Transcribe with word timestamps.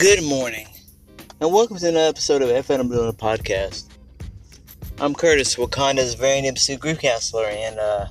Good 0.00 0.24
morning, 0.24 0.66
and 1.42 1.52
welcome 1.52 1.76
to 1.76 1.86
another 1.86 2.08
episode 2.08 2.40
of 2.40 2.48
FN 2.48 2.90
Doing 2.90 3.10
a 3.10 3.12
Podcast. 3.12 3.84
I'm 4.98 5.14
Curtis, 5.14 5.56
Wakanda's 5.56 6.14
very 6.14 6.50
Sioux 6.56 6.78
grief 6.78 7.00
counselor, 7.00 7.44
and 7.44 7.78
uh, 7.78 8.06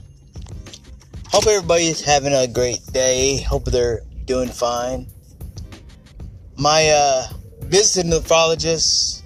hope 1.29 1.47
everybody's 1.47 1.99
having 1.99 2.31
a 2.31 2.47
great 2.47 2.86
day. 2.94 3.42
Hope 3.42 3.65
they're 3.65 4.02
doing 4.26 4.49
fine. 4.49 5.08
My 6.58 6.92
uh, 6.94 7.28
visiting 7.62 8.12
nephrologist 8.12 9.24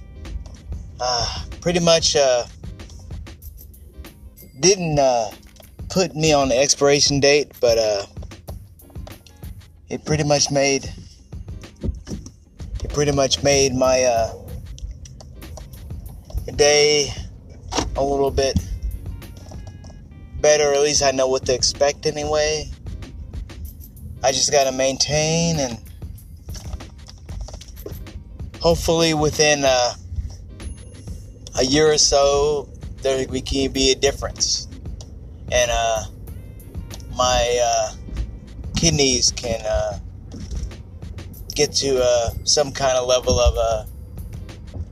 uh, 1.01 1.43
pretty 1.59 1.81
much 1.81 2.15
uh, 2.15 2.45
didn't 4.61 4.99
uh, 4.99 5.31
put 5.89 6.15
me 6.15 6.31
on 6.31 6.47
the 6.47 6.57
expiration 6.57 7.19
date, 7.19 7.51
but 7.59 7.77
uh, 7.77 8.05
it 9.89 10.05
pretty 10.05 10.23
much 10.23 10.49
made 10.49 10.89
pretty 12.93 13.11
much 13.11 13.41
made 13.41 13.73
my 13.73 14.03
uh, 14.03 14.31
day 16.55 17.11
a 17.95 18.03
little 18.03 18.31
bit 18.31 18.57
better. 20.39 20.73
At 20.73 20.81
least 20.81 21.03
I 21.03 21.11
know 21.11 21.27
what 21.27 21.45
to 21.47 21.53
expect 21.53 22.05
anyway. 22.05 22.69
I 24.23 24.31
just 24.31 24.51
gotta 24.51 24.71
maintain 24.71 25.59
and 25.59 25.79
hopefully 28.61 29.13
within 29.13 29.65
uh, 29.65 29.93
a 31.55 31.65
year 31.65 31.91
or 31.91 31.97
so 31.97 32.69
there 33.01 33.27
we 33.27 33.41
can 33.41 33.71
be 33.71 33.91
a 33.91 33.95
difference 33.95 34.69
and 35.51 35.69
uh, 35.69 36.03
my 37.17 37.59
uh, 37.61 37.93
kidneys 38.77 39.31
can 39.31 39.61
uh, 39.65 39.99
get 41.55 41.71
to 41.73 42.01
uh, 42.03 42.29
some 42.43 42.71
kind 42.71 42.97
of 42.97 43.07
level 43.07 43.39
of 43.39 43.55
uh, 43.57 43.85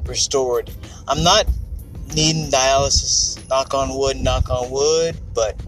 restored. 0.06 0.72
I'm 1.08 1.24
not 1.24 1.46
needing 2.16 2.50
dialysis, 2.52 3.48
knock 3.50 3.74
on 3.74 3.98
wood, 3.98 4.18
knock 4.18 4.50
on 4.50 4.70
wood, 4.70 5.18
but 5.34 5.60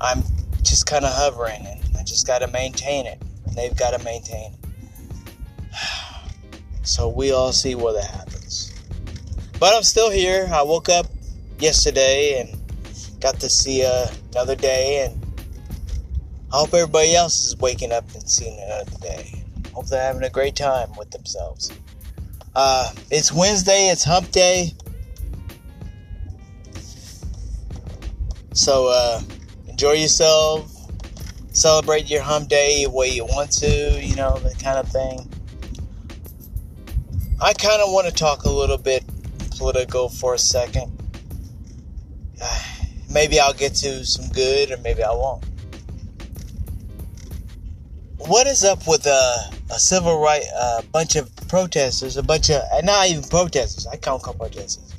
I'm 0.00 0.22
just 0.62 0.86
kind 0.86 1.04
of 1.04 1.12
hovering 1.12 1.66
and 1.66 1.80
I 1.98 2.02
just 2.02 2.26
got 2.26 2.40
to 2.40 2.48
maintain 2.48 3.06
it. 3.06 3.20
And 3.46 3.56
they've 3.56 3.76
got 3.76 3.98
to 3.98 4.04
maintain 4.04 4.52
it. 4.52 4.58
So 6.82 7.08
we 7.08 7.32
all 7.32 7.50
see 7.50 7.74
what 7.74 8.00
happens. 8.00 8.72
But 9.58 9.74
I'm 9.74 9.82
still 9.82 10.08
here. 10.08 10.48
I 10.52 10.62
woke 10.62 10.88
up 10.88 11.06
yesterday 11.58 12.40
and 12.40 13.20
got 13.20 13.40
to 13.40 13.50
see 13.50 13.84
uh, 13.84 14.06
another 14.30 14.54
day 14.54 15.04
and 15.04 15.26
I 16.52 16.58
hope 16.58 16.72
everybody 16.74 17.16
else 17.16 17.44
is 17.44 17.56
waking 17.58 17.90
up 17.90 18.04
and 18.14 18.30
seeing 18.30 18.58
another 18.60 18.98
day. 19.02 19.35
Hope 19.76 19.88
they're 19.88 20.02
having 20.02 20.22
a 20.22 20.30
great 20.30 20.56
time 20.56 20.88
with 20.96 21.10
themselves. 21.10 21.70
Uh, 22.54 22.90
it's 23.10 23.30
Wednesday, 23.30 23.90
it's 23.90 24.02
hump 24.04 24.30
day. 24.30 24.72
So 28.54 28.88
uh, 28.88 29.20
enjoy 29.68 29.92
yourself. 29.92 30.72
Celebrate 31.52 32.08
your 32.08 32.22
hump 32.22 32.48
day 32.48 32.84
the 32.84 32.90
way 32.90 33.10
you 33.10 33.26
want 33.26 33.52
to, 33.58 34.02
you 34.02 34.16
know, 34.16 34.38
that 34.38 34.58
kind 34.58 34.78
of 34.78 34.88
thing. 34.88 35.30
I 37.38 37.52
kind 37.52 37.82
of 37.82 37.92
want 37.92 38.06
to 38.06 38.14
talk 38.14 38.44
a 38.44 38.50
little 38.50 38.78
bit 38.78 39.04
political 39.58 40.08
for 40.08 40.32
a 40.32 40.38
second. 40.38 40.90
maybe 43.12 43.38
I'll 43.38 43.52
get 43.52 43.74
to 43.74 44.06
some 44.06 44.32
good, 44.32 44.70
or 44.70 44.78
maybe 44.78 45.02
I 45.02 45.10
won't 45.10 45.44
what 48.26 48.46
is 48.48 48.64
up 48.64 48.86
with 48.88 49.06
a, 49.06 49.50
a 49.70 49.78
civil 49.78 50.20
right 50.20 50.42
a 50.54 50.82
bunch 50.92 51.14
of 51.16 51.34
protesters, 51.48 52.16
a 52.16 52.22
bunch 52.22 52.50
of 52.50 52.62
not 52.82 53.08
even 53.08 53.22
protesters, 53.22 53.86
I 53.86 53.96
can't 53.96 54.20
call 54.22 54.34
protesters, 54.34 54.94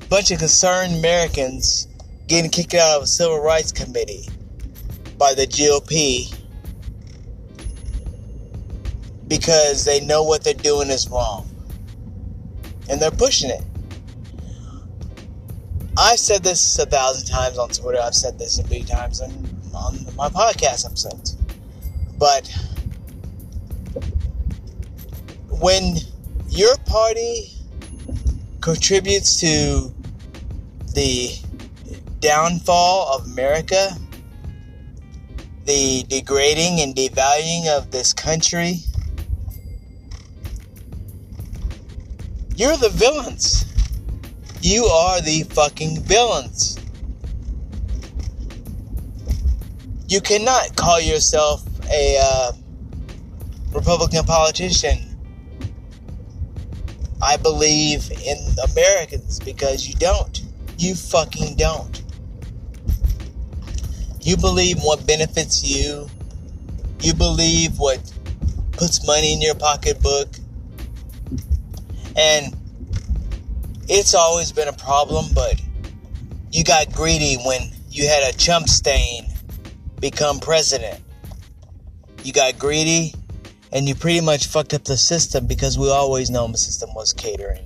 a 0.00 0.04
bunch 0.06 0.30
of 0.32 0.38
concerned 0.38 0.96
Americans 0.96 1.86
getting 2.26 2.50
kicked 2.50 2.74
out 2.74 2.96
of 2.96 3.02
a 3.04 3.06
civil 3.06 3.40
rights 3.40 3.70
committee 3.70 4.28
by 5.18 5.34
the 5.34 5.46
GOP 5.46 6.34
because 9.28 9.84
they 9.84 10.00
know 10.00 10.24
what 10.24 10.42
they're 10.42 10.54
doing 10.54 10.90
is 10.90 11.08
wrong 11.08 11.48
and 12.90 13.00
they're 13.00 13.10
pushing 13.10 13.50
it. 13.50 13.62
I've 15.96 16.18
said 16.18 16.42
this 16.42 16.78
a 16.78 16.86
thousand 16.86 17.26
times 17.26 17.58
on 17.58 17.68
Twitter. 17.68 18.00
I've 18.00 18.14
said 18.14 18.38
this 18.38 18.58
a 18.58 18.64
few 18.64 18.82
times 18.82 19.20
on, 19.20 19.30
on 19.74 20.06
my 20.16 20.28
podcast 20.28 20.86
episodes. 20.86 21.36
But 22.22 22.48
when 25.48 25.96
your 26.48 26.76
party 26.86 27.50
contributes 28.60 29.40
to 29.40 29.92
the 30.94 31.36
downfall 32.20 33.12
of 33.12 33.26
America, 33.26 33.98
the 35.64 36.04
degrading 36.04 36.80
and 36.80 36.94
devaluing 36.94 37.66
of 37.66 37.90
this 37.90 38.12
country, 38.12 38.76
you're 42.54 42.76
the 42.76 42.90
villains. 42.90 43.64
You 44.60 44.84
are 44.84 45.20
the 45.20 45.42
fucking 45.42 46.02
villains. 46.02 46.78
You 50.06 50.20
cannot 50.20 50.76
call 50.76 51.00
yourself 51.00 51.64
a 51.92 52.18
uh, 52.20 52.52
Republican 53.72 54.24
politician, 54.24 54.98
I 57.20 57.36
believe 57.36 58.10
in 58.24 58.38
Americans 58.70 59.38
because 59.40 59.86
you 59.86 59.94
don't. 59.94 60.42
You 60.78 60.94
fucking 60.94 61.56
don't. 61.56 62.02
You 64.22 64.36
believe 64.36 64.78
what 64.80 65.06
benefits 65.06 65.62
you. 65.64 66.08
You 67.00 67.14
believe 67.14 67.78
what 67.78 68.00
puts 68.72 69.06
money 69.06 69.34
in 69.34 69.42
your 69.42 69.54
pocketbook. 69.54 70.28
And 72.16 72.56
it's 73.88 74.14
always 74.14 74.50
been 74.50 74.68
a 74.68 74.72
problem, 74.72 75.26
but 75.34 75.60
you 76.50 76.64
got 76.64 76.92
greedy 76.92 77.36
when 77.44 77.70
you 77.90 78.06
had 78.08 78.32
a 78.32 78.36
chump 78.36 78.68
stain 78.68 79.26
become 80.00 80.40
president 80.40 81.00
you 82.24 82.32
got 82.32 82.58
greedy, 82.58 83.14
and 83.72 83.88
you 83.88 83.94
pretty 83.94 84.20
much 84.20 84.46
fucked 84.46 84.74
up 84.74 84.84
the 84.84 84.96
system 84.96 85.46
because 85.46 85.78
we 85.78 85.90
always 85.90 86.30
know 86.30 86.46
the 86.46 86.58
system 86.58 86.90
was 86.94 87.12
catering 87.12 87.64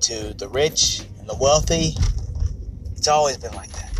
to 0.00 0.34
the 0.34 0.48
rich 0.48 1.02
and 1.18 1.28
the 1.28 1.36
wealthy. 1.36 1.94
It's 2.96 3.08
always 3.08 3.36
been 3.36 3.54
like 3.54 3.70
that. 3.72 3.92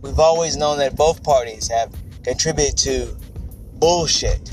We've 0.00 0.18
always 0.18 0.56
known 0.56 0.78
that 0.78 0.96
both 0.96 1.22
parties 1.22 1.68
have 1.68 1.92
contributed 2.22 2.78
to 2.78 3.16
bullshit. 3.74 4.52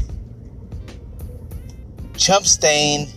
Chump 2.17 2.45
Stain 2.45 3.07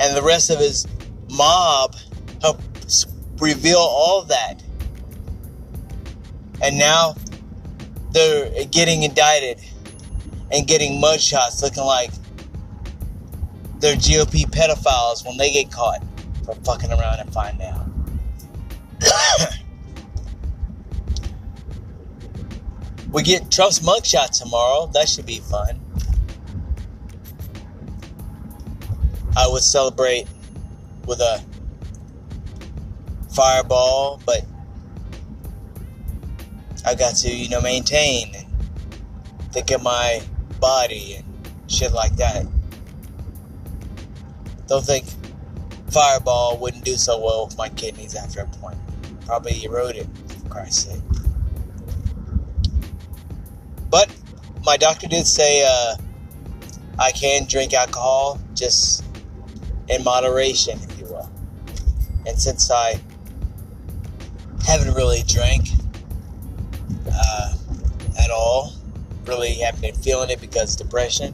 and 0.00 0.16
the 0.16 0.22
rest 0.22 0.50
of 0.50 0.58
his 0.58 0.86
mob 1.30 1.94
helped 2.40 3.06
reveal 3.38 3.78
all 3.78 4.22
that. 4.24 4.62
And 6.62 6.78
now 6.78 7.14
they're 8.16 8.64
getting 8.64 9.02
indicted 9.02 9.60
and 10.50 10.66
getting 10.66 11.02
mugshots 11.02 11.60
looking 11.60 11.84
like 11.84 12.10
they're 13.78 13.96
GOP 13.96 14.46
pedophiles 14.46 15.26
when 15.26 15.36
they 15.36 15.52
get 15.52 15.70
caught 15.70 16.02
for 16.46 16.54
fucking 16.64 16.90
around 16.90 17.20
and 17.20 17.30
find 17.30 17.60
out. 17.60 17.86
we 23.12 23.22
get 23.22 23.50
Trump's 23.50 23.80
mugshot 23.80 24.30
tomorrow. 24.30 24.86
That 24.94 25.10
should 25.10 25.26
be 25.26 25.40
fun. 25.40 25.78
I 29.36 29.46
would 29.46 29.62
celebrate 29.62 30.26
with 31.04 31.20
a 31.20 31.44
fireball, 33.34 34.22
but 34.24 34.46
I 36.86 36.94
got 36.94 37.16
to, 37.16 37.28
you 37.28 37.48
know, 37.48 37.60
maintain 37.60 38.32
and 38.36 38.46
think 39.52 39.72
of 39.72 39.82
my 39.82 40.22
body 40.60 41.16
and 41.16 41.24
shit 41.68 41.92
like 41.92 42.14
that. 42.16 42.46
Don't 44.68 44.84
think 44.84 45.04
Fireball 45.90 46.58
wouldn't 46.58 46.84
do 46.84 46.94
so 46.94 47.18
well 47.18 47.46
with 47.46 47.58
my 47.58 47.68
kidneys 47.70 48.14
after 48.14 48.40
a 48.40 48.46
point. 48.46 48.78
Probably 49.26 49.64
eroded, 49.64 50.08
for 50.28 50.48
Christ's 50.48 50.84
sake. 50.84 51.02
But 53.90 54.08
my 54.64 54.76
doctor 54.76 55.08
did 55.08 55.26
say 55.26 55.64
uh, 55.66 55.96
I 56.98 57.10
can 57.10 57.46
drink 57.46 57.74
alcohol, 57.74 58.40
just 58.54 59.04
in 59.88 60.04
moderation, 60.04 60.78
if 60.82 60.98
you 61.00 61.06
will. 61.06 61.30
And 62.26 62.38
since 62.38 62.70
I 62.70 63.00
haven't 64.66 64.94
really 64.94 65.22
drank 65.26 65.68
at 68.26 68.32
all. 68.32 68.74
Really 69.24 69.54
haven't 69.54 69.80
been 69.80 69.94
feeling 69.94 70.30
it 70.30 70.40
because 70.40 70.76
depression. 70.76 71.32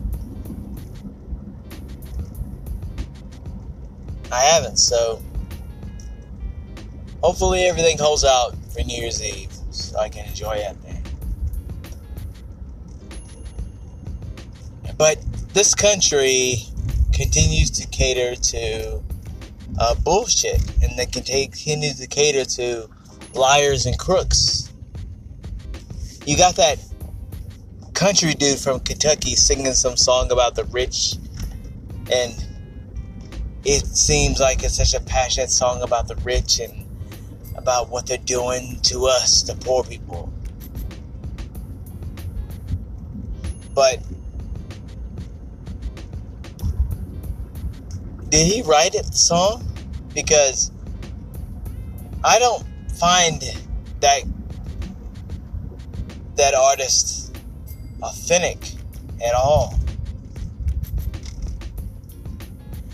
I 4.30 4.40
haven't, 4.40 4.76
so 4.76 5.20
hopefully 7.22 7.64
everything 7.64 7.98
holds 7.98 8.24
out 8.24 8.54
for 8.72 8.82
New 8.82 9.00
Year's 9.00 9.22
Eve 9.22 9.50
so 9.70 9.98
I 9.98 10.08
can 10.08 10.26
enjoy 10.26 10.58
that 10.58 10.76
thing. 10.76 11.02
But 14.96 15.18
this 15.52 15.74
country 15.74 16.56
continues 17.12 17.70
to 17.72 17.86
cater 17.88 18.36
to 18.36 19.02
uh, 19.78 19.94
bullshit 19.96 20.60
and 20.82 20.98
they 20.98 21.06
continue 21.06 21.92
to 21.94 22.06
cater 22.06 22.44
to 22.44 22.88
liars 23.34 23.86
and 23.86 23.98
crooks. 23.98 24.61
You 26.24 26.36
got 26.36 26.54
that 26.56 26.78
country 27.94 28.34
dude 28.34 28.58
from 28.58 28.80
Kentucky 28.80 29.34
singing 29.34 29.74
some 29.74 29.96
song 29.96 30.30
about 30.30 30.54
the 30.54 30.64
rich, 30.66 31.14
and 32.12 32.32
it 33.64 33.86
seems 33.86 34.38
like 34.38 34.62
it's 34.62 34.76
such 34.76 34.94
a 34.94 35.04
passionate 35.04 35.50
song 35.50 35.82
about 35.82 36.06
the 36.06 36.14
rich 36.16 36.60
and 36.60 36.86
about 37.56 37.90
what 37.90 38.06
they're 38.06 38.19
doing 38.19 38.78
to 38.82 39.06
us, 39.06 39.42
the 39.42 39.54
poor 39.56 39.82
people. 39.82 40.32
But 43.74 44.00
did 48.28 48.46
he 48.46 48.62
write 48.62 48.94
it 48.94 49.06
the 49.06 49.12
song? 49.12 49.64
Because 50.14 50.70
I 52.22 52.38
don't 52.38 52.64
find 52.92 53.42
that 54.00 54.22
that 56.37 56.55
artist 56.55 57.37
authentic 58.02 58.58
at 59.25 59.34
all. 59.34 59.75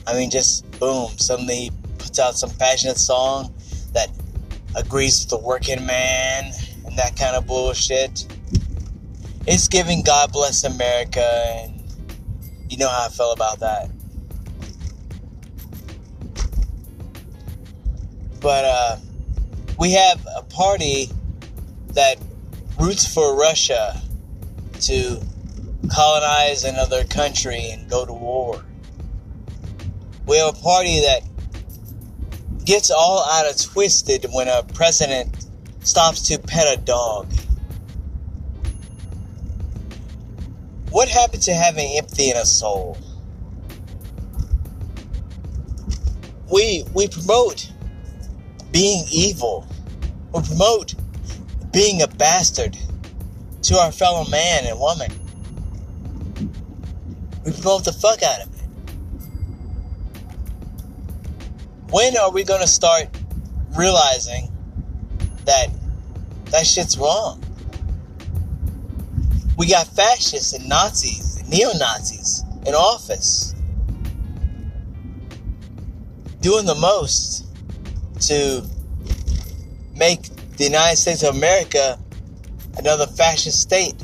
I 0.07 0.15
mean, 0.15 0.31
just 0.31 0.69
boom, 0.79 1.11
suddenly 1.19 1.55
he 1.55 1.71
puts 1.99 2.19
out 2.19 2.37
some 2.37 2.51
passionate 2.51 2.99
song 2.99 3.55
that 3.93 4.11
agrees 4.75 5.21
with 5.21 5.31
the 5.31 5.39
working 5.39 5.85
man 5.85 6.53
and 6.87 6.97
that 6.97 7.17
kind 7.17 7.37
of 7.37 7.47
bullshit. 7.47 8.27
It's 9.47 9.69
giving 9.69 10.03
God 10.03 10.33
bless 10.33 10.65
America, 10.65 11.21
and 11.57 11.83
you 12.71 12.77
know 12.77 12.89
how 12.89 13.07
I 13.07 13.09
feel 13.09 13.33
about 13.33 13.61
that. 13.61 13.91
But 18.41 18.65
uh, 18.65 18.97
we 19.79 19.93
have 19.93 20.27
a 20.37 20.43
party 20.43 21.11
that 21.95 22.19
roots 22.79 23.13
for 23.13 23.37
Russia 23.37 24.01
to 24.81 25.21
colonize 25.93 26.65
another 26.65 27.05
country 27.05 27.71
and 27.71 27.89
go 27.91 28.07
to 28.07 28.13
war. 28.13 28.65
We 30.27 30.39
have 30.39 30.57
a 30.57 30.61
party 30.61 31.01
that 31.01 31.23
gets 32.65 32.91
all 32.91 33.25
out 33.25 33.51
of 33.51 33.61
twisted 33.61 34.27
when 34.33 34.47
a 34.47 34.63
president 34.63 35.47
stops 35.81 36.29
to 36.29 36.39
pet 36.39 36.79
a 36.79 36.81
dog. 36.81 37.33
What 40.91 41.09
happened 41.09 41.43
to 41.45 41.55
having 41.55 41.97
empathy 41.97 42.31
in 42.31 42.37
a 42.37 42.45
soul? 42.45 42.99
We 46.51 46.85
we 46.95 47.09
promote 47.09 47.71
being 48.71 49.05
evil. 49.11 49.67
We 50.33 50.43
promote 50.43 50.95
being 51.73 52.03
a 52.03 52.09
bastard 52.09 52.77
to 53.63 53.77
our 53.77 53.93
fellow 53.93 54.25
man 54.31 54.67
and 54.67 54.79
woman. 54.79 55.11
We 57.45 57.53
promote 57.53 57.85
the 57.85 57.93
fuck 57.93 58.23
out 58.23 58.41
of 58.43 58.55
it. 58.55 58.61
When 61.91 62.17
are 62.17 62.31
we 62.31 62.45
going 62.45 62.61
to 62.61 62.69
start 62.69 63.09
realizing 63.77 64.53
that 65.45 65.69
that 66.47 66.67
shit's 66.67 66.99
wrong? 66.99 67.43
We 69.57 69.67
got 69.67 69.87
fascists 69.89 70.53
and 70.53 70.69
Nazis 70.69 71.37
and 71.39 71.49
neo 71.49 71.73
Nazis 71.79 72.45
in 72.67 72.75
office 72.75 73.55
doing 76.41 76.67
the 76.67 76.75
most 76.75 77.45
to 78.21 78.65
make 79.97 80.29
the 80.59 80.65
United 80.65 80.97
States 80.97 81.23
of 81.23 81.35
America 81.35 81.99
another 82.79 83.07
fascist 83.07 83.61
state 83.61 83.95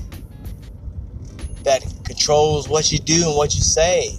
that 1.65 1.85
controls 2.05 2.69
what 2.69 2.91
you 2.93 2.99
do 2.99 3.29
and 3.29 3.37
what 3.37 3.55
you 3.55 3.61
say. 3.61 4.11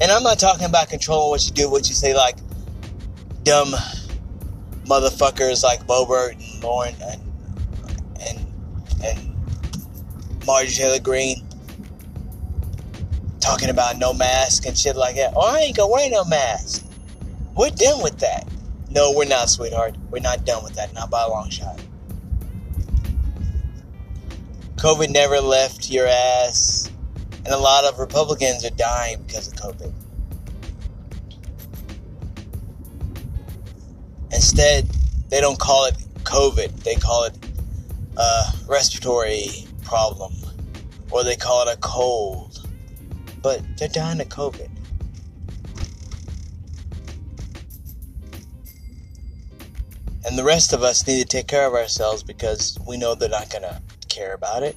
And 0.00 0.10
I'm 0.10 0.22
not 0.22 0.38
talking 0.38 0.66
about 0.66 0.88
controlling 0.88 1.30
what 1.30 1.44
you 1.46 1.52
do, 1.52 1.70
what 1.70 1.88
you 1.88 1.94
say, 1.94 2.14
like 2.14 2.36
dumb 3.44 3.74
motherfuckers 4.84 5.62
like 5.62 5.86
Boebert 5.86 6.32
and 6.32 6.62
Lauren 6.62 6.94
and 7.02 7.20
and 8.20 8.46
and 9.04 10.46
Marjorie 10.46 10.72
Taylor 10.72 11.00
Greene 11.00 11.46
talking 13.40 13.70
about 13.70 13.98
no 13.98 14.12
mask 14.12 14.66
and 14.66 14.76
shit 14.76 14.96
like 14.96 15.16
that. 15.16 15.32
Oh, 15.34 15.40
I 15.40 15.60
ain't 15.60 15.76
gonna 15.76 15.92
wear 15.92 16.10
no 16.10 16.24
mask. 16.24 16.84
We're 17.56 17.70
done 17.70 18.02
with 18.02 18.18
that. 18.18 18.46
No, 18.96 19.12
we're 19.12 19.26
not, 19.26 19.50
sweetheart. 19.50 19.94
We're 20.10 20.20
not 20.20 20.46
done 20.46 20.64
with 20.64 20.72
that, 20.76 20.94
not 20.94 21.10
by 21.10 21.22
a 21.22 21.28
long 21.28 21.50
shot. 21.50 21.78
COVID 24.76 25.10
never 25.10 25.38
left 25.38 25.90
your 25.90 26.06
ass, 26.06 26.90
and 27.44 27.48
a 27.48 27.58
lot 27.58 27.84
of 27.84 27.98
Republicans 27.98 28.64
are 28.64 28.70
dying 28.70 29.22
because 29.26 29.48
of 29.48 29.54
COVID. 29.54 29.92
Instead, 34.32 34.88
they 35.28 35.42
don't 35.42 35.58
call 35.58 35.84
it 35.84 35.96
COVID, 36.22 36.82
they 36.82 36.94
call 36.94 37.24
it 37.24 37.36
a 38.16 38.44
respiratory 38.66 39.66
problem, 39.84 40.32
or 41.10 41.22
they 41.22 41.36
call 41.36 41.68
it 41.68 41.74
a 41.74 41.76
cold. 41.80 42.66
But 43.42 43.60
they're 43.76 43.88
dying 43.88 44.22
of 44.22 44.30
COVID. 44.30 44.70
And 50.26 50.36
the 50.36 50.42
rest 50.42 50.72
of 50.72 50.82
us 50.82 51.06
need 51.06 51.20
to 51.20 51.24
take 51.24 51.46
care 51.46 51.66
of 51.66 51.74
ourselves 51.74 52.24
because 52.24 52.76
we 52.86 52.96
know 52.96 53.14
they're 53.14 53.28
not 53.28 53.48
going 53.48 53.62
to 53.62 53.80
care 54.08 54.34
about 54.34 54.64
it. 54.64 54.76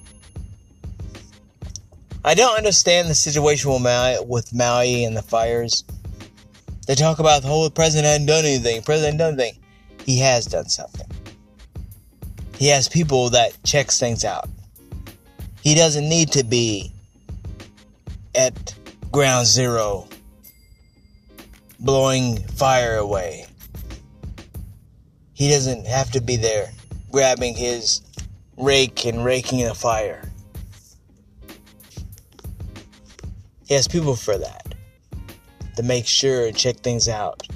I 2.24 2.36
don't 2.36 2.56
understand 2.56 3.10
the 3.10 3.16
situation 3.16 3.72
with 3.72 3.82
Maui, 3.82 4.18
with 4.26 4.54
Maui 4.54 5.06
and 5.06 5.18
the 5.18 5.24
fires. 5.24 5.84
They 6.86 6.94
talk 6.94 7.18
about 7.18 7.42
the 7.42 7.48
whole 7.48 7.70
president 7.70 8.06
hadn't 8.06 8.28
done 8.28 8.46
anything. 8.46 8.84
President 8.84 9.18
done 9.18 9.34
anything. 9.34 9.60
He 10.06 10.20
has 10.20 10.46
done 10.46 10.70
something. 10.70 11.08
He 12.58 12.68
has 12.68 12.88
people 12.88 13.30
that 13.32 13.58
checks 13.64 14.00
things 14.00 14.24
out. 14.24 14.50
He 15.64 15.76
doesn't 15.76 16.08
need 16.08 16.32
to 16.34 16.44
be 16.44 16.92
at 18.36 18.76
ground 19.12 19.48
zero 19.48 20.08
blowing 21.80 22.38
fire 22.38 22.98
away. 22.98 23.49
He 25.40 25.50
doesn't 25.50 25.88
have 25.88 26.12
to 26.12 26.22
be 26.22 26.36
there 26.36 26.70
grabbing 27.14 27.56
his 27.56 28.02
rake 28.58 29.06
and 29.06 29.24
raking 29.24 29.66
the 29.66 29.74
fire. 29.74 30.30
He 33.66 33.74
has 33.74 33.88
people 33.88 34.18
for 34.18 34.38
that 34.38 34.76
to 35.78 35.84
make 35.84 36.06
sure 36.06 36.48
and 36.48 36.58
check 36.58 36.82
things 36.82 37.08
out. 37.08 37.48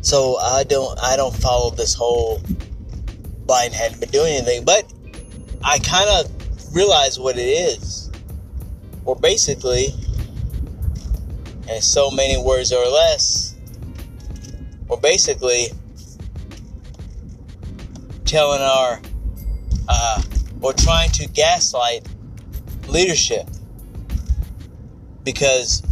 So 0.00 0.36
I 0.38 0.64
don't 0.64 0.98
I 1.00 1.14
don't 1.14 1.36
follow 1.36 1.70
this 1.70 1.94
whole 1.94 2.40
Biden 3.46 3.72
hadn't 3.72 4.00
been 4.00 4.10
doing 4.10 4.34
anything, 4.34 4.64
but 4.64 4.92
I 5.62 5.78
kind 5.78 6.10
of 6.10 6.74
realize 6.74 7.20
what 7.20 7.38
it 7.38 7.42
is. 7.46 8.10
Or 9.04 9.14
basically, 9.14 9.94
in 11.70 11.80
so 11.80 12.10
many 12.10 12.36
words 12.36 12.72
or 12.72 12.84
less, 12.84 13.45
we're 14.88 14.96
basically 14.98 15.66
telling 18.24 18.60
our, 18.60 19.00
uh, 19.88 20.22
we're 20.60 20.72
trying 20.72 21.10
to 21.10 21.28
gaslight 21.28 22.06
leadership. 22.88 23.46
Because 25.24 25.82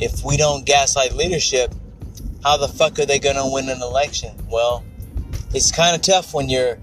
if 0.00 0.24
we 0.24 0.36
don't 0.36 0.66
gaslight 0.66 1.14
leadership, 1.14 1.74
how 2.42 2.56
the 2.56 2.68
fuck 2.68 2.98
are 2.98 3.06
they 3.06 3.18
going 3.18 3.36
to 3.36 3.48
win 3.52 3.68
an 3.68 3.80
election? 3.80 4.36
Well, 4.50 4.84
it's 5.54 5.70
kind 5.70 5.94
of 5.94 6.02
tough 6.02 6.34
when 6.34 6.48
you're 6.48 6.78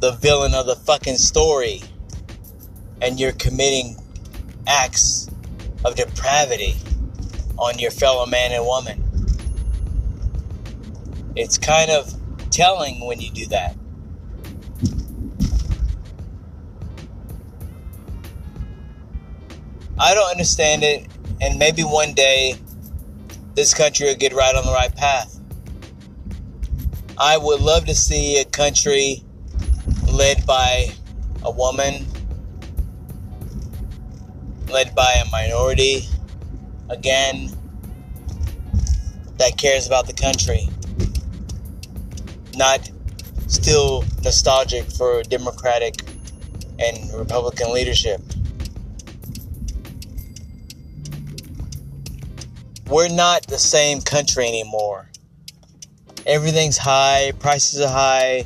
the 0.00 0.12
villain 0.12 0.54
of 0.54 0.66
the 0.66 0.76
fucking 0.76 1.16
story 1.16 1.82
and 3.02 3.18
you're 3.18 3.32
committing 3.32 3.96
acts 4.66 5.28
of 5.84 5.96
depravity 5.96 6.76
on 7.58 7.78
your 7.78 7.90
fellow 7.90 8.26
man 8.26 8.52
and 8.52 8.64
woman. 8.64 8.99
It's 11.40 11.56
kind 11.56 11.90
of 11.90 12.14
telling 12.50 13.06
when 13.06 13.18
you 13.18 13.30
do 13.30 13.46
that. 13.46 13.74
I 19.98 20.14
don't 20.14 20.30
understand 20.30 20.82
it, 20.82 21.06
And 21.40 21.58
maybe 21.58 21.82
one 21.82 22.12
day 22.12 22.56
this 23.54 23.72
country 23.72 24.06
will 24.06 24.16
get 24.16 24.34
right 24.34 24.54
on 24.54 24.66
the 24.66 24.72
right 24.72 24.94
path. 24.94 25.40
I 27.16 27.38
would 27.38 27.62
love 27.62 27.86
to 27.86 27.94
see 27.94 28.38
a 28.38 28.44
country 28.44 29.24
led 30.12 30.44
by 30.44 30.90
a 31.42 31.50
woman, 31.50 32.06
led 34.68 34.94
by 34.94 35.22
a 35.24 35.30
minority, 35.30 36.06
again, 36.90 37.48
that 39.38 39.56
cares 39.56 39.86
about 39.86 40.06
the 40.06 40.12
country. 40.12 40.68
Not 42.60 42.90
still 43.46 44.04
nostalgic 44.22 44.84
for 44.92 45.22
Democratic 45.22 45.94
and 46.78 47.10
Republican 47.14 47.72
leadership. 47.72 48.20
We're 52.86 53.08
not 53.08 53.46
the 53.46 53.56
same 53.56 54.02
country 54.02 54.46
anymore. 54.46 55.10
Everything's 56.26 56.76
high, 56.76 57.32
prices 57.38 57.80
are 57.80 57.88
high, 57.88 58.44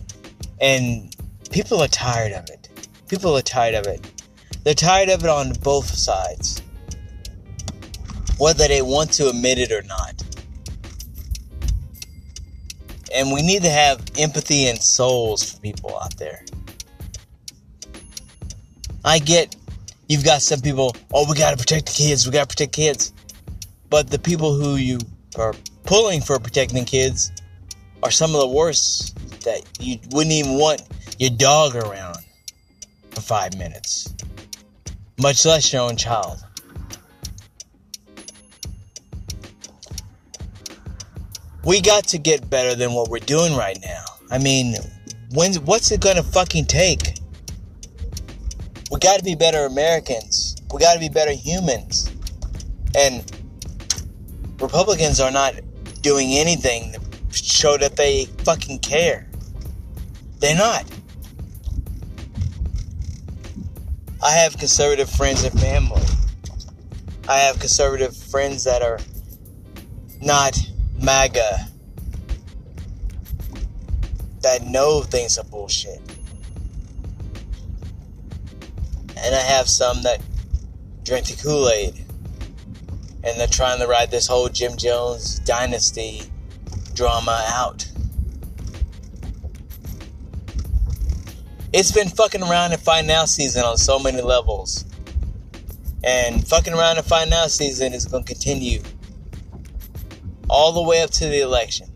and 0.60 1.12
people 1.50 1.82
are 1.82 1.88
tired 1.88 2.30
of 2.30 2.48
it. 2.50 2.68
People 3.08 3.36
are 3.36 3.42
tired 3.42 3.74
of 3.74 3.88
it. 3.88 4.22
They're 4.62 4.74
tired 4.74 5.08
of 5.08 5.24
it 5.24 5.28
on 5.28 5.54
both 5.54 5.92
sides, 5.92 6.62
whether 8.38 8.68
they 8.68 8.80
want 8.80 9.10
to 9.14 9.28
admit 9.28 9.58
it 9.58 9.72
or 9.72 9.82
not. 9.82 10.13
And 13.14 13.32
we 13.32 13.42
need 13.42 13.62
to 13.62 13.70
have 13.70 14.04
empathy 14.18 14.66
and 14.66 14.82
souls 14.82 15.52
for 15.52 15.60
people 15.60 15.98
out 15.98 16.16
there. 16.18 16.44
I 19.04 19.18
get 19.18 19.54
you've 20.08 20.24
got 20.24 20.42
some 20.42 20.60
people, 20.60 20.94
oh, 21.12 21.26
we 21.28 21.36
got 21.36 21.50
to 21.50 21.56
protect 21.56 21.86
the 21.86 21.92
kids, 21.92 22.26
we 22.26 22.32
got 22.32 22.48
to 22.48 22.54
protect 22.54 22.72
kids. 22.72 23.12
But 23.90 24.10
the 24.10 24.18
people 24.18 24.54
who 24.54 24.76
you 24.76 24.98
are 25.38 25.54
pulling 25.84 26.20
for 26.20 26.38
protecting 26.38 26.84
kids 26.84 27.30
are 28.02 28.10
some 28.10 28.34
of 28.34 28.40
the 28.40 28.48
worst 28.48 29.16
that 29.44 29.62
you 29.80 29.98
wouldn't 30.10 30.32
even 30.32 30.58
want 30.58 30.82
your 31.18 31.30
dog 31.30 31.76
around 31.76 32.18
for 33.10 33.20
five 33.20 33.56
minutes, 33.56 34.12
much 35.18 35.44
less 35.44 35.72
your 35.72 35.82
own 35.82 35.96
child. 35.96 36.43
We 41.64 41.80
got 41.80 42.04
to 42.08 42.18
get 42.18 42.50
better 42.50 42.74
than 42.74 42.92
what 42.92 43.08
we're 43.08 43.20
doing 43.20 43.56
right 43.56 43.78
now. 43.82 44.04
I 44.30 44.38
mean, 44.38 44.74
when 45.32 45.54
what's 45.64 45.90
it 45.90 46.00
gonna 46.00 46.22
fucking 46.22 46.66
take? 46.66 47.18
We 48.90 48.98
got 49.00 49.18
to 49.18 49.24
be 49.24 49.34
better 49.34 49.64
Americans. 49.64 50.56
We 50.72 50.80
got 50.80 50.94
to 50.94 51.00
be 51.00 51.08
better 51.08 51.32
humans. 51.32 52.10
And 52.96 53.24
Republicans 54.60 55.20
are 55.20 55.30
not 55.30 55.54
doing 56.02 56.32
anything 56.32 56.92
to 56.92 57.32
show 57.32 57.76
that 57.78 57.96
they 57.96 58.26
fucking 58.44 58.80
care. 58.80 59.28
They're 60.38 60.56
not. 60.56 60.84
I 64.22 64.30
have 64.30 64.56
conservative 64.58 65.10
friends 65.10 65.42
and 65.44 65.58
family. 65.58 66.02
I 67.28 67.38
have 67.38 67.58
conservative 67.58 68.16
friends 68.16 68.64
that 68.64 68.82
are 68.82 68.98
not 70.20 70.56
MAGA, 71.04 71.68
that 74.40 74.66
know 74.66 75.02
things 75.02 75.38
are 75.38 75.44
bullshit. 75.44 76.00
And 79.16 79.34
I 79.34 79.40
have 79.40 79.68
some 79.68 80.02
that 80.02 80.20
drink 81.02 81.26
the 81.26 81.36
Kool 81.42 81.68
Aid. 81.68 82.04
And 83.22 83.40
they're 83.40 83.46
trying 83.46 83.80
to 83.80 83.86
ride 83.86 84.10
this 84.10 84.26
whole 84.26 84.48
Jim 84.48 84.76
Jones 84.76 85.38
dynasty 85.40 86.22
drama 86.94 87.44
out. 87.48 87.88
It's 91.72 91.90
been 91.90 92.08
fucking 92.08 92.42
around 92.42 92.72
and 92.72 92.80
find 92.80 93.06
now 93.06 93.24
season 93.24 93.64
on 93.64 93.78
so 93.78 93.98
many 93.98 94.20
levels. 94.20 94.84
And 96.04 96.46
fucking 96.46 96.74
around 96.74 96.98
and 96.98 97.06
find 97.06 97.30
now 97.30 97.46
season 97.46 97.94
is 97.94 98.04
going 98.04 98.24
to 98.24 98.32
continue 98.32 98.80
all 100.54 100.70
the 100.70 100.82
way 100.82 101.02
up 101.02 101.10
to 101.10 101.26
the 101.26 101.40
election. 101.40 101.88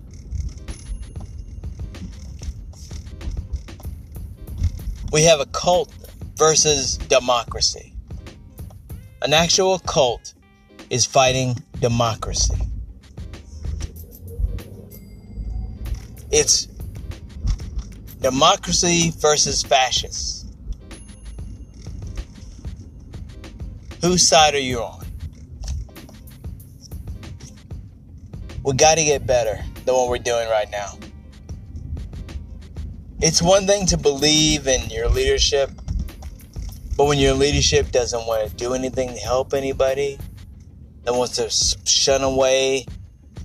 We 5.12 5.23
have 5.23 5.38
a 5.38 5.47
cult 5.47 5.95
versus 6.35 6.97
democracy. 6.97 7.95
An 9.23 9.33
actual 9.33 9.79
cult 9.79 10.35
is 10.91 11.07
fighting 11.07 11.62
democracy. 11.79 12.57
It's 16.33 16.67
democracy 18.21 19.12
versus 19.19 19.62
fascists. 19.62 20.47
Whose 24.00 24.27
side 24.27 24.57
are 24.57 24.59
you 24.59 24.81
on? 24.83 25.08
We 28.69 28.75
got 28.75 28.99
to 28.99 29.05
get 29.05 29.27
better 29.27 29.59
than 29.85 29.95
what 29.95 30.09
we're 30.09 30.19
doing 30.19 30.49
right 30.49 30.71
now. 30.71 30.99
It's 33.21 33.43
one 33.43 33.67
thing 33.67 33.87
to 33.87 33.97
believe 33.97 34.69
in 34.69 34.89
your 34.91 35.09
leadership 35.09 35.71
but 36.99 37.05
when 37.05 37.19
your 37.21 37.35
leadership 37.35 37.93
doesn't 37.93 38.27
want 38.27 38.51
to 38.51 38.57
do 38.57 38.75
anything 38.75 39.11
to 39.11 39.21
help 39.21 39.55
anybody, 39.55 40.19
that 41.05 41.15
wants 41.15 41.37
to 41.37 41.49
shun 41.89 42.23
away 42.25 42.87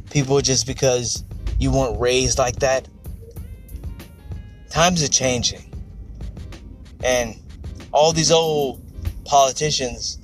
people 0.09 0.41
just 0.41 0.65
because 0.65 1.23
you 1.59 1.71
weren't 1.71 1.99
raised 1.99 2.39
like 2.39 2.55
that, 2.57 2.87
times 4.71 5.03
are 5.03 5.07
changing. 5.07 5.71
And 7.03 7.39
all 7.91 8.11
these 8.11 8.31
old 8.31 8.81
politicians 9.23 10.17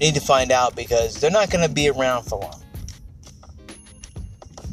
need 0.00 0.14
to 0.14 0.22
find 0.22 0.50
out 0.50 0.74
because 0.74 1.20
they're 1.20 1.30
not 1.30 1.50
going 1.50 1.68
to 1.68 1.72
be 1.72 1.90
around 1.90 2.22
for 2.22 2.40
long. 2.40 2.63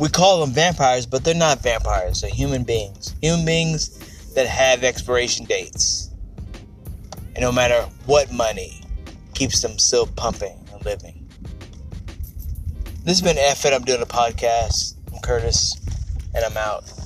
We 0.02 0.10
call 0.10 0.40
them 0.40 0.50
vampires, 0.50 1.06
but 1.06 1.24
they're 1.24 1.36
not 1.36 1.62
vampires. 1.62 2.22
They're 2.22 2.32
human 2.32 2.64
beings. 2.64 3.14
Human 3.22 3.46
beings 3.46 4.34
that 4.34 4.48
have 4.48 4.84
expiration 4.84 5.46
dates. 5.46 6.10
And 7.36 7.42
no 7.42 7.52
matter 7.52 7.88
what 8.08 8.34
money 8.34 8.82
keeps 9.36 9.62
them 9.62 9.78
still 9.78 10.08
pumping 10.08 10.58
and 10.74 10.84
living. 10.84 11.30
This 13.04 13.20
has 13.20 13.22
been 13.22 13.38
F 13.38 13.64
and 13.64 13.76
I'm 13.76 13.84
doing 13.84 14.02
a 14.02 14.08
podcast. 14.08 14.96
I'm 15.14 15.20
Curtis, 15.20 15.80
and 16.34 16.44
I'm 16.46 16.58
out. 16.58 17.01